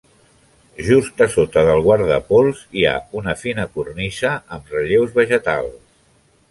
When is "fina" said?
3.45-3.67